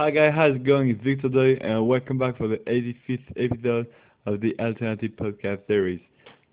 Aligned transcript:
Hi 0.00 0.10
guys, 0.10 0.32
how's 0.34 0.56
it 0.56 0.64
going? 0.64 0.88
It's 0.88 1.04
Victor 1.04 1.28
Doy, 1.28 1.58
and 1.60 1.86
welcome 1.86 2.16
back 2.16 2.38
for 2.38 2.48
the 2.48 2.56
85th 2.66 3.32
episode 3.36 3.86
of 4.24 4.40
the 4.40 4.58
Alternative 4.58 5.10
Podcast 5.10 5.66
series. 5.66 6.00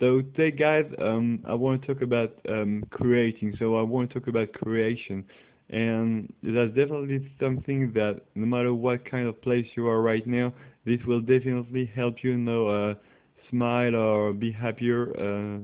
So 0.00 0.22
today, 0.22 0.50
guys, 0.50 0.86
um, 0.98 1.44
I 1.46 1.54
want 1.54 1.82
to 1.82 1.94
talk 1.94 2.02
about 2.02 2.32
um, 2.48 2.82
creating. 2.90 3.54
So 3.60 3.78
I 3.78 3.82
want 3.82 4.10
to 4.10 4.18
talk 4.18 4.26
about 4.26 4.52
creation, 4.54 5.24
and 5.70 6.32
that's 6.42 6.74
definitely 6.74 7.30
something 7.38 7.92
that 7.92 8.22
no 8.34 8.44
matter 8.44 8.74
what 8.74 9.08
kind 9.08 9.28
of 9.28 9.40
place 9.40 9.68
you 9.76 9.86
are 9.86 10.02
right 10.02 10.26
now, 10.26 10.52
this 10.84 10.98
will 11.06 11.20
definitely 11.20 11.92
help 11.94 12.24
you, 12.24 12.32
you 12.32 12.38
know, 12.38 12.66
uh, 12.66 12.94
smile 13.50 13.94
or 13.94 14.32
be 14.32 14.50
happier, 14.50 15.12
uh, 15.16 15.60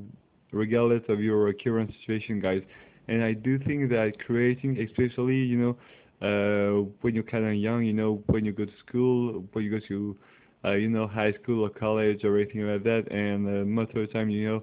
regardless 0.53 1.03
of 1.09 1.19
your 1.19 1.53
current 1.53 1.93
situation, 2.03 2.39
guys. 2.39 2.63
And 3.09 3.25
I 3.25 3.33
do 3.33 3.59
think 3.59 3.91
that 3.91 4.13
creating, 4.25 4.79
especially, 4.79 5.39
you 5.39 5.59
know 5.59 5.77
uh, 6.25 6.85
when 7.03 7.15
you're 7.15 7.23
kind 7.23 7.47
of 7.47 7.55
young, 7.55 7.85
you 7.85 7.93
know, 7.93 8.23
when 8.27 8.45
you 8.45 8.53
go 8.53 8.65
to 8.65 8.73
school, 8.87 9.45
when 9.53 9.65
you 9.65 9.71
go 9.71 9.87
to, 9.89 10.17
uh, 10.65 10.73
you 10.73 10.89
know, 10.89 11.07
high 11.07 11.33
school 11.43 11.65
or 11.65 11.71
college 11.71 12.25
or 12.25 12.39
anything 12.39 12.67
like 12.67 12.83
that, 12.85 13.05
and 13.11 13.47
uh, 13.47 13.65
most 13.65 13.91
of 13.91 13.97
the 13.97 14.07
time, 14.07 14.31
you 14.31 14.49
know, 14.49 14.63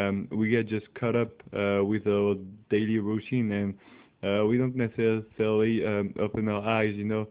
um, 0.00 0.28
we 0.30 0.50
get 0.50 0.68
just 0.68 0.86
caught 0.94 1.16
up 1.16 1.30
uh, 1.54 1.82
with 1.84 2.06
our 2.06 2.34
daily 2.70 2.98
routine, 2.98 3.50
and 3.52 3.74
uh, 4.22 4.44
we 4.44 4.58
don't 4.58 4.76
necessarily 4.76 5.84
um, 5.86 6.12
open 6.20 6.48
our 6.48 6.62
eyes, 6.62 6.94
you 6.94 7.04
know, 7.04 7.26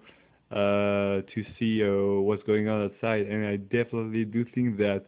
uh, 0.51 1.21
to 1.33 1.45
see 1.59 1.83
uh, 1.83 2.21
what's 2.21 2.43
going 2.43 2.67
on 2.67 2.85
outside. 2.85 3.27
And 3.27 3.45
I 3.45 3.57
definitely 3.57 4.25
do 4.25 4.45
think 4.55 4.77
that 4.77 5.05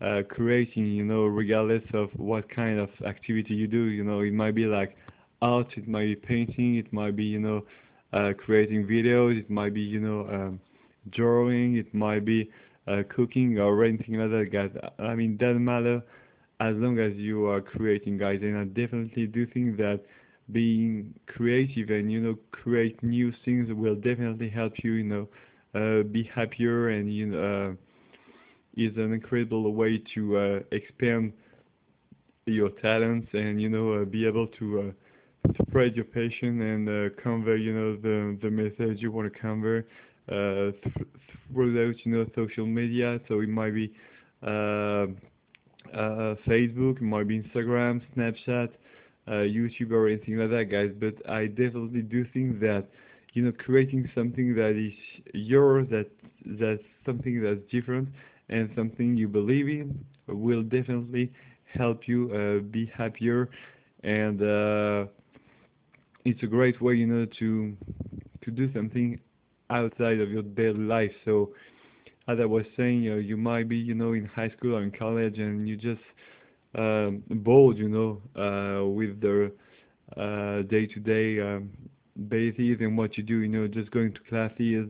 uh, 0.00 0.22
creating, 0.28 0.86
you 0.86 1.04
know, 1.04 1.24
regardless 1.26 1.84
of 1.92 2.08
what 2.16 2.48
kind 2.48 2.78
of 2.78 2.88
activity 3.06 3.54
you 3.54 3.66
do, 3.68 3.84
you 3.84 4.02
know, 4.02 4.20
it 4.20 4.32
might 4.32 4.54
be 4.54 4.64
like 4.64 4.96
art, 5.42 5.68
it 5.76 5.86
might 5.86 6.06
be 6.06 6.16
painting, 6.16 6.76
it 6.76 6.92
might 6.92 7.14
be, 7.14 7.24
you 7.24 7.38
know, 7.38 7.62
creating 8.12 8.86
videos, 8.86 9.38
it 9.38 9.48
might 9.50 9.72
be, 9.74 9.80
you 9.80 10.00
know, 10.00 10.20
um, 10.28 10.60
drawing, 11.10 11.76
it 11.76 11.92
might 11.94 12.24
be 12.24 12.50
uh, 12.86 13.02
cooking 13.08 13.58
or 13.58 13.84
anything 13.84 14.14
like 14.14 14.30
that, 14.30 14.50
guys. 14.52 14.70
I 14.98 15.14
mean, 15.14 15.36
doesn't 15.36 15.64
matter 15.64 16.02
as 16.60 16.74
long 16.76 16.98
as 16.98 17.14
you 17.16 17.46
are 17.46 17.60
creating, 17.60 18.18
guys. 18.18 18.40
And 18.42 18.56
I 18.56 18.64
definitely 18.64 19.26
do 19.26 19.46
think 19.46 19.76
that 19.78 20.00
being 20.52 21.14
creative 21.26 21.90
and, 21.90 22.10
you 22.10 22.20
know, 22.20 22.36
create 22.50 23.02
new 23.02 23.32
things 23.44 23.72
will 23.72 23.94
definitely 23.94 24.48
help 24.48 24.72
you, 24.82 24.92
you 24.92 25.04
know, 25.04 25.28
uh, 25.74 26.02
be 26.04 26.22
happier 26.24 26.88
and, 26.90 27.12
you 27.14 27.26
know, 27.26 27.70
uh, 27.70 27.74
is 28.76 28.96
an 28.96 29.12
incredible 29.12 29.72
way 29.72 30.02
to 30.14 30.36
uh, 30.36 30.60
expand 30.72 31.32
your 32.46 32.70
talents 32.70 33.28
and, 33.32 33.60
you 33.60 33.68
know, 33.68 33.94
uh, 34.02 34.04
be 34.04 34.26
able 34.26 34.46
to 34.58 34.80
uh, 34.80 34.92
spread 35.70 35.96
your 35.96 36.04
passion 36.04 36.60
and 36.62 36.88
uh, 36.88 37.22
convey, 37.22 37.58
you 37.58 37.74
know, 37.74 37.96
the 37.96 38.38
the 38.42 38.50
message 38.50 39.00
you 39.00 39.12
want 39.12 39.32
to 39.32 39.38
convey 39.40 39.78
uh, 40.30 40.72
th- 40.82 41.08
through 41.52 41.74
those, 41.74 41.94
you 42.04 42.12
know, 42.12 42.26
social 42.36 42.66
media. 42.66 43.20
So 43.28 43.40
it 43.40 43.48
might 43.48 43.74
be 43.74 43.92
uh, 44.42 45.06
uh, 45.94 46.34
Facebook, 46.46 46.96
it 46.96 47.02
might 47.02 47.28
be 47.28 47.40
Instagram, 47.40 48.02
Snapchat, 48.16 48.70
YouTube, 49.28 49.92
or 49.92 50.08
anything 50.08 50.36
like 50.38 50.50
that, 50.50 50.64
guys. 50.70 50.90
But 50.98 51.14
I 51.30 51.46
definitely 51.46 52.02
do 52.02 52.26
think 52.32 52.60
that, 52.60 52.86
you 53.34 53.42
know, 53.44 53.52
creating 53.52 54.10
something 54.14 54.54
that 54.56 54.76
is 54.76 54.92
yours, 55.34 55.88
that 55.90 56.10
that's 56.44 56.82
something 57.06 57.42
that's 57.42 57.60
different 57.70 58.08
and 58.48 58.70
something 58.74 59.16
you 59.16 59.28
believe 59.28 59.68
in, 59.68 60.04
will 60.26 60.62
definitely 60.62 61.32
help 61.72 62.08
you 62.08 62.30
uh, 62.34 62.62
be 62.70 62.90
happier 62.96 63.48
and 64.02 64.42
uh, 64.42 65.06
it's 66.24 66.42
a 66.42 66.46
great 66.46 66.80
way, 66.80 66.94
you 66.94 67.06
know, 67.06 67.26
to 67.38 67.76
to 68.44 68.50
do 68.50 68.72
something 68.72 69.18
outside 69.70 70.20
of 70.20 70.30
your 70.30 70.42
daily 70.42 70.78
life. 70.78 71.12
So, 71.24 71.50
as 72.28 72.38
I 72.40 72.44
was 72.44 72.64
saying, 72.76 73.02
you, 73.02 73.10
know, 73.12 73.18
you 73.18 73.36
might 73.36 73.68
be, 73.68 73.76
you 73.76 73.94
know, 73.94 74.12
in 74.12 74.26
high 74.26 74.50
school 74.50 74.76
or 74.76 74.82
in 74.82 74.90
college, 74.90 75.38
and 75.38 75.68
you 75.68 75.76
just 75.76 76.02
um, 76.76 77.22
bored, 77.28 77.76
you 77.76 77.88
know, 77.88 78.20
uh, 78.36 78.86
with 78.86 79.20
the 79.20 79.52
uh, 80.16 80.62
day-to-day 80.62 81.40
um, 81.40 81.70
basis 82.28 82.78
and 82.80 82.96
what 82.96 83.16
you 83.16 83.22
do, 83.22 83.38
you 83.38 83.48
know, 83.48 83.66
just 83.66 83.90
going 83.90 84.12
to 84.12 84.20
classes, 84.28 84.88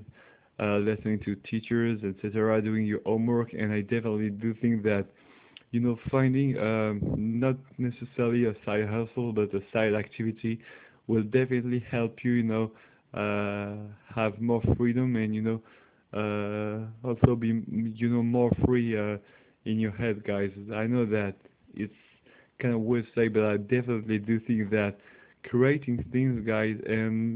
uh, 0.61 0.77
listening 0.79 1.21
to 1.21 1.35
teachers, 1.49 2.01
etc., 2.05 2.61
doing 2.63 2.87
your 2.87 3.01
homework, 3.07 3.53
and 3.53 3.73
I 3.73 3.83
definitely 3.83 4.31
do 4.31 4.55
think 4.61 4.83
that 4.85 5.07
you 5.73 5.79
know, 5.81 5.97
finding 6.11 6.59
um, 6.59 7.01
not 7.17 7.57
necessarily 7.79 8.47
a 8.47 8.55
side 8.65 8.89
hustle, 8.89 9.33
but 9.33 9.55
a 9.55 9.61
side 9.73 9.95
activity 9.95 10.61
will 11.11 11.25
definitely 11.25 11.85
help 11.91 12.25
you, 12.25 12.33
you 12.33 12.45
know, 12.45 12.71
uh, 13.15 13.77
have 14.15 14.41
more 14.41 14.63
freedom 14.77 15.17
and, 15.17 15.35
you 15.35 15.43
know, 15.43 15.61
uh, 16.15 17.09
also 17.09 17.37
be, 17.37 17.63
you 17.97 18.09
know, 18.09 18.23
more 18.23 18.51
free 18.67 18.99
uh, 18.99 19.19
in 19.65 19.79
your 19.79 19.93
head, 19.93 20.25
guys. 20.25 20.51
I 20.75 20.87
know 20.87 21.07
that 21.07 21.35
it's 21.75 21.93
kind 22.61 22.75
of 22.75 22.81
weird 22.81 23.07
to 23.07 23.21
say, 23.21 23.29
but 23.29 23.45
I 23.45 23.57
definitely 23.59 24.19
do 24.19 24.41
think 24.41 24.71
that 24.71 24.97
creating 25.49 26.05
things, 26.13 26.47
guys, 26.47 26.77
and 26.87 27.35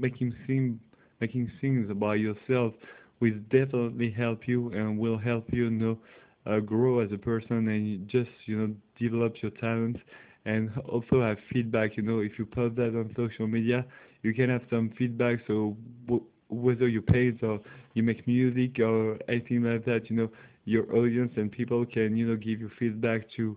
making 0.00 0.34
things, 0.46 0.78
making 1.20 1.50
things 1.60 1.90
by 1.94 2.16
yourself 2.16 2.74
will 3.20 3.38
definitely 3.50 4.10
help 4.10 4.46
you 4.48 4.70
and 4.72 4.98
will 4.98 5.18
help 5.18 5.46
you, 5.52 5.64
you 5.64 5.70
know, 5.70 5.98
uh, 6.46 6.60
grow 6.60 7.00
as 7.00 7.12
a 7.12 7.18
person 7.18 7.68
and 7.68 8.08
just, 8.08 8.30
you 8.46 8.58
know, 8.58 8.74
develop 8.98 9.34
your 9.42 9.50
talents 9.52 10.00
and 10.44 10.70
also 10.88 11.20
have 11.22 11.38
feedback. 11.52 11.96
You 11.96 12.02
know, 12.02 12.20
if 12.20 12.38
you 12.38 12.46
post 12.46 12.76
that 12.76 12.88
on 12.96 13.12
social 13.16 13.46
media, 13.46 13.84
you 14.22 14.34
can 14.34 14.48
have 14.50 14.62
some 14.70 14.90
feedback. 14.98 15.40
So 15.46 15.76
w- 16.06 16.24
whether 16.48 16.88
you 16.88 17.00
paid 17.02 17.42
or 17.42 17.60
you 17.94 18.02
make 18.02 18.26
music 18.26 18.78
or 18.80 19.18
anything 19.28 19.62
like 19.64 19.84
that, 19.86 20.10
you 20.10 20.16
know, 20.16 20.30
your 20.64 20.94
audience 20.96 21.32
and 21.36 21.50
people 21.50 21.84
can, 21.86 22.16
you 22.16 22.26
know, 22.26 22.36
give 22.36 22.60
you 22.60 22.70
feedback 22.78 23.22
to 23.36 23.56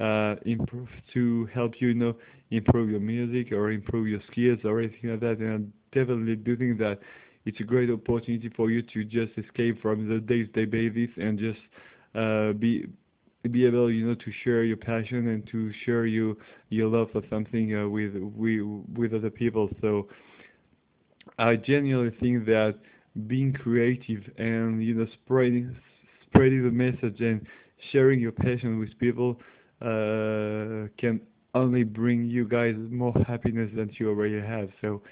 uh, 0.00 0.36
improve 0.44 0.88
to 1.12 1.46
help 1.52 1.74
you, 1.80 1.88
you 1.88 1.94
know, 1.94 2.14
improve 2.50 2.90
your 2.90 3.00
music 3.00 3.52
or 3.52 3.70
improve 3.70 4.08
your 4.08 4.20
skills 4.30 4.58
or 4.64 4.80
anything 4.80 5.10
like 5.10 5.20
that. 5.20 5.38
And 5.38 5.72
I 5.94 5.96
definitely 5.98 6.36
do 6.36 6.56
think 6.56 6.78
that 6.78 7.00
it's 7.44 7.60
a 7.60 7.64
great 7.64 7.90
opportunity 7.90 8.48
for 8.54 8.70
you 8.70 8.82
to 8.82 9.04
just 9.04 9.32
escape 9.38 9.80
from 9.80 10.08
the 10.08 10.18
day-to-day 10.20 10.64
basis 10.66 11.10
and 11.16 11.38
just 11.38 11.60
uh, 12.14 12.52
be 12.52 12.86
be 13.48 13.64
able, 13.66 13.90
you 13.90 14.06
know, 14.06 14.14
to 14.14 14.32
share 14.44 14.64
your 14.64 14.76
passion 14.76 15.28
and 15.28 15.46
to 15.50 15.72
share 15.84 16.06
you 16.06 16.36
your 16.68 16.88
love 16.88 17.08
for 17.12 17.22
something 17.30 17.74
uh, 17.74 17.88
with 17.88 18.14
we 18.14 18.62
with 18.62 19.14
other 19.14 19.30
people. 19.30 19.70
So 19.80 20.08
I 21.38 21.56
genuinely 21.56 22.14
think 22.20 22.44
that 22.46 22.76
being 23.26 23.52
creative 23.52 24.22
and 24.38 24.84
you 24.84 24.94
know 24.94 25.06
spreading 25.24 25.74
spreading 26.26 26.62
the 26.64 26.70
message 26.70 27.20
and 27.20 27.44
sharing 27.92 28.20
your 28.20 28.32
passion 28.32 28.78
with 28.78 28.96
people 28.98 29.40
uh, 29.82 30.86
can 30.98 31.20
only 31.54 31.82
bring 31.82 32.24
you 32.26 32.46
guys 32.46 32.74
more 32.90 33.14
happiness 33.26 33.70
than 33.74 33.90
you 33.98 34.08
already 34.08 34.40
have. 34.40 34.68
So 34.80 35.02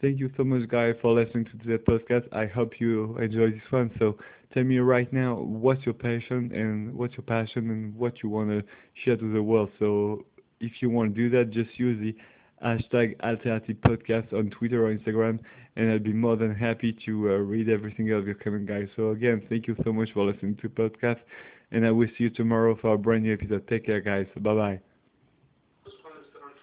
thank 0.00 0.18
you 0.18 0.30
so 0.36 0.44
much, 0.44 0.68
guys, 0.68 0.94
for 1.00 1.12
listening 1.12 1.44
to 1.46 1.66
the 1.66 1.78
podcast. 1.78 2.26
I 2.32 2.46
hope 2.46 2.80
you 2.80 3.16
enjoy 3.18 3.50
this 3.50 3.70
one. 3.70 3.90
So 3.98 4.16
tell 4.52 4.64
me 4.64 4.78
right 4.78 5.12
now 5.12 5.36
what's 5.36 5.84
your 5.84 5.94
passion 5.94 6.50
and 6.54 6.94
what's 6.94 7.14
your 7.16 7.24
passion 7.24 7.70
and 7.70 7.94
what 7.96 8.22
you 8.22 8.28
want 8.28 8.50
to 8.50 8.62
share 9.04 9.16
to 9.16 9.32
the 9.32 9.42
world. 9.42 9.70
So 9.78 10.24
if 10.60 10.80
you 10.80 10.90
want 10.90 11.14
to 11.14 11.28
do 11.28 11.30
that, 11.36 11.50
just 11.50 11.78
use 11.78 12.00
the 12.00 12.14
hashtag 12.64 13.20
alternative 13.20 13.76
podcast 13.86 14.32
on 14.32 14.50
Twitter 14.50 14.86
or 14.86 14.94
Instagram, 14.94 15.38
and 15.76 15.90
I'll 15.92 15.98
be 15.98 16.12
more 16.12 16.36
than 16.36 16.54
happy 16.54 16.96
to 17.06 17.30
uh, 17.30 17.32
read 17.36 17.68
every 17.68 17.94
single 17.96 18.18
of 18.18 18.26
your 18.26 18.34
comment, 18.34 18.66
guys. 18.66 18.88
So 18.96 19.10
again, 19.10 19.42
thank 19.48 19.68
you 19.68 19.76
so 19.84 19.92
much 19.92 20.10
for 20.12 20.24
listening 20.24 20.56
to 20.56 20.68
the 20.68 20.74
podcast, 20.74 21.20
and 21.70 21.86
I 21.86 21.90
will 21.92 22.08
see 22.18 22.24
you 22.24 22.30
tomorrow 22.30 22.76
for 22.80 22.94
a 22.94 22.98
brand 22.98 23.22
new 23.24 23.32
episode. 23.34 23.68
Take 23.68 23.86
care, 23.86 24.00
guys. 24.00 24.26
Bye 24.40 24.54
bye. 24.54 24.87